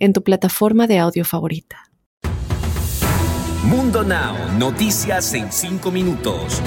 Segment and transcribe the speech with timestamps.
[0.00, 1.90] en tu plataforma de audio favorita.
[3.64, 6.60] Mundo Now, noticias en 5 minutos.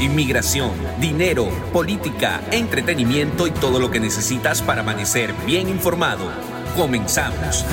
[0.00, 6.30] Inmigración, dinero, política, entretenimiento y todo lo que necesitas para amanecer bien informado.
[6.76, 7.66] Comenzamos.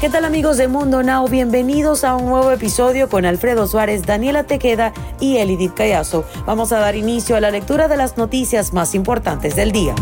[0.00, 1.26] ¿Qué tal amigos de Mundo Now?
[1.26, 6.24] Bienvenidos a un nuevo episodio con Alfredo Suárez, Daniela Tequeda y Elidith Callazo.
[6.46, 9.94] Vamos a dar inicio a la lectura de las noticias más importantes del día.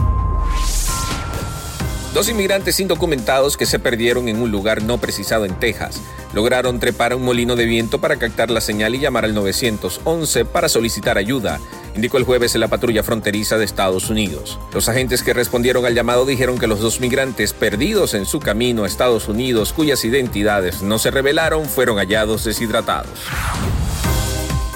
[2.15, 6.01] Dos inmigrantes indocumentados que se perdieron en un lugar no precisado en Texas
[6.33, 10.45] lograron trepar a un molino de viento para captar la señal y llamar al 911
[10.45, 11.59] para solicitar ayuda,
[11.97, 14.61] indicó el jueves en la patrulla fronteriza de Estados Unidos.
[14.73, 18.85] Los agentes que respondieron al llamado dijeron que los dos migrantes perdidos en su camino
[18.85, 23.19] a Estados Unidos, cuyas identidades no se revelaron, fueron hallados deshidratados.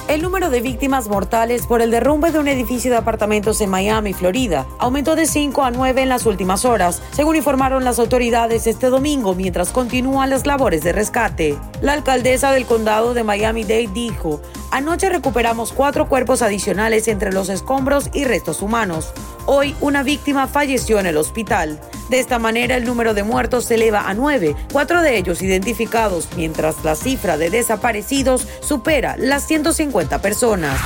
[0.09, 4.15] El número de víctimas mortales por el derrumbe de un edificio de apartamentos en Miami,
[4.15, 8.87] Florida, aumentó de 5 a 9 en las últimas horas, según informaron las autoridades este
[8.87, 11.59] domingo mientras continúan las labores de rescate.
[11.83, 18.09] La alcaldesa del condado de Miami-Dade dijo, anoche recuperamos cuatro cuerpos adicionales entre los escombros
[18.15, 19.13] y restos humanos.
[19.51, 21.81] Hoy una víctima falleció en el hospital.
[22.11, 26.29] De esta manera el número de muertos se eleva a nueve, cuatro de ellos identificados,
[26.37, 30.79] mientras la cifra de desaparecidos supera las 150 personas.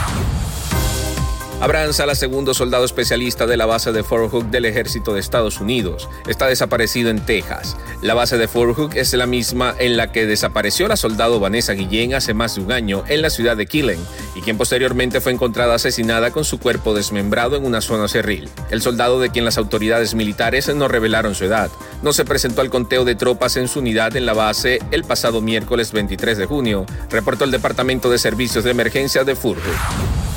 [1.62, 5.60] Abraham Sala, segundo soldado especialista de la base de Fort Hook del ejército de Estados
[5.60, 7.76] Unidos, está desaparecido en Texas.
[8.00, 11.74] La base de Fort Hook es la misma en la que desapareció la soldado Vanessa
[11.74, 14.00] Guillén hace más de un año en la ciudad de Killen
[14.34, 18.50] y quien posteriormente fue encontrada asesinada con su cuerpo desmembrado en una zona cerril.
[18.70, 21.70] El soldado de quien las autoridades militares no revelaron su edad,
[22.02, 25.40] no se presentó al conteo de tropas en su unidad en la base el pasado
[25.40, 30.31] miércoles 23 de junio, reportó el Departamento de Servicios de Emergencia de Fort Hook.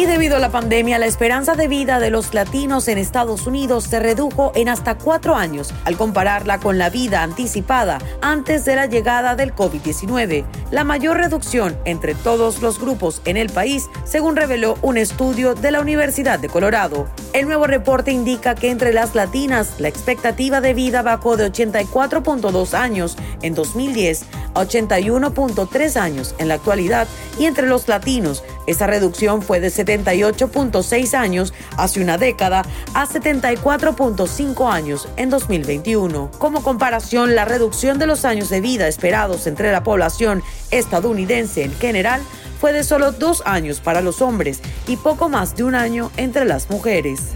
[0.00, 3.84] Y debido a la pandemia, la esperanza de vida de los latinos en Estados Unidos
[3.84, 8.86] se redujo en hasta cuatro años al compararla con la vida anticipada antes de la
[8.86, 10.46] llegada del COVID-19.
[10.70, 15.70] La mayor reducción entre todos los grupos en el país, según reveló un estudio de
[15.70, 17.06] la Universidad de Colorado.
[17.34, 22.72] El nuevo reporte indica que entre las latinas la expectativa de vida bajó de 84.2
[22.72, 24.24] años en 2010
[24.54, 27.06] a 81.3 años en la actualidad
[27.38, 34.72] y entre los latinos esa reducción fue de 78.6 años hace una década a 74.5
[34.72, 36.30] años en 2021.
[36.38, 41.74] Como comparación, la reducción de los años de vida esperados entre la población estadounidense en
[41.74, 42.22] general
[42.60, 46.44] fue de solo dos años para los hombres y poco más de un año entre
[46.44, 47.30] las mujeres.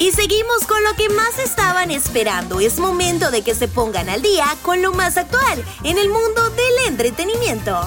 [0.00, 2.58] Y seguimos con lo que más estaban esperando.
[2.58, 6.48] Es momento de que se pongan al día con lo más actual en el mundo
[6.48, 7.78] del entretenimiento.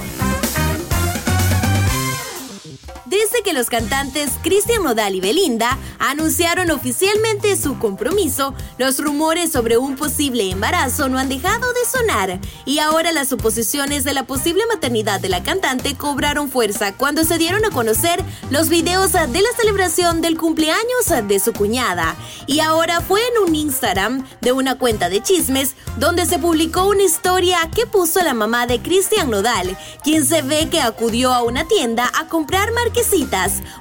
[3.06, 9.78] Desde que los cantantes Cristian Nodal y Belinda anunciaron oficialmente su compromiso, los rumores sobre
[9.78, 14.64] un posible embarazo no han dejado de sonar y ahora las suposiciones de la posible
[14.68, 19.50] maternidad de la cantante cobraron fuerza cuando se dieron a conocer los videos de la
[19.60, 22.16] celebración del cumpleaños de su cuñada.
[22.48, 27.04] Y ahora fue en un Instagram de una cuenta de chismes donde se publicó una
[27.04, 31.68] historia que puso la mamá de Cristian Nodal, quien se ve que acudió a una
[31.68, 32.72] tienda a comprar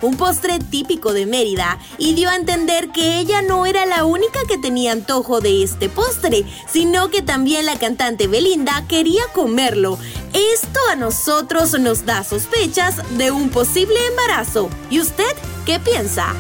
[0.01, 4.41] un postre típico de Mérida, y dio a entender que ella no era la única
[4.49, 9.99] que tenía antojo de este postre, sino que también la cantante Belinda quería comerlo.
[10.33, 14.69] Esto a nosotros nos da sospechas de un posible embarazo.
[14.91, 16.35] ¿Y usted qué piensa?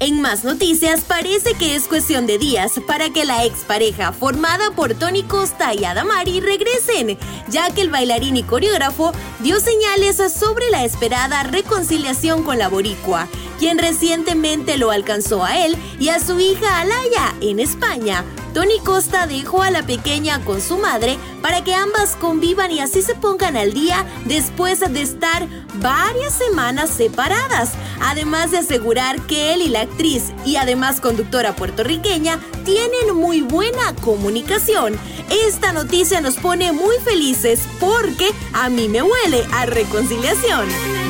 [0.00, 4.94] En más noticias, parece que es cuestión de días para que la expareja formada por
[4.94, 7.18] Tony Costa y Adamari regresen,
[7.48, 9.10] ya que el bailarín y coreógrafo
[9.40, 13.26] dio señales sobre la esperada reconciliación con la boricua,
[13.58, 18.24] quien recientemente lo alcanzó a él y a su hija Alaya en España,
[18.54, 23.02] Tony Costa dejó a la pequeña con su madre para que ambas convivan y así
[23.02, 29.62] se pongan al día después de estar varias semanas separadas, además de asegurar que él
[29.62, 34.98] y la actriz y además conductora puertorriqueña tienen muy buena comunicación.
[35.46, 41.07] Esta noticia nos pone muy felices porque a mí me huele a reconciliación.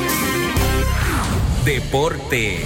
[1.69, 2.65] Deportes.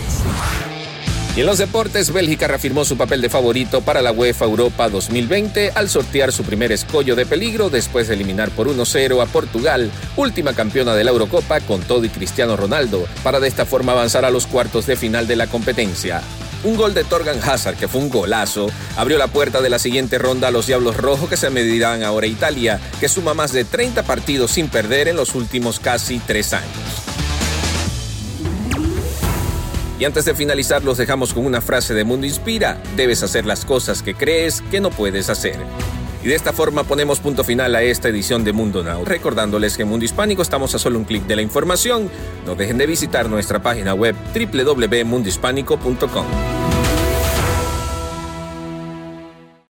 [1.35, 5.73] Y en los deportes, Bélgica reafirmó su papel de favorito para la UEFA Europa 2020
[5.75, 10.53] al sortear su primer escollo de peligro después de eliminar por 1-0 a Portugal, última
[10.53, 14.31] campeona de la Eurocopa con todo y Cristiano Ronaldo, para de esta forma avanzar a
[14.31, 16.21] los cuartos de final de la competencia.
[16.63, 20.17] Un gol de Torgan Hazard, que fue un golazo, abrió la puerta de la siguiente
[20.17, 23.65] ronda a los Diablos Rojos que se medirán ahora a Italia, que suma más de
[23.65, 26.92] 30 partidos sin perder en los últimos casi tres años.
[29.99, 33.63] Y antes de finalizar los dejamos con una frase de Mundo Inspira, debes hacer las
[33.63, 35.57] cosas que crees que no puedes hacer.
[36.23, 39.83] Y de esta forma ponemos punto final a esta edición de Mundo Now, recordándoles que
[39.83, 42.09] en Mundo Hispánico estamos a solo un clic de la información.
[42.45, 46.25] No dejen de visitar nuestra página web www.mundohispánico.com.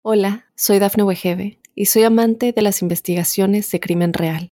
[0.04, 4.53] Hola, soy Dafne Wegebe y soy amante de las investigaciones de crimen real.